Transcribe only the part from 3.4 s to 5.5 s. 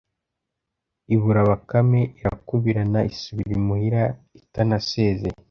imuhira itanasezeye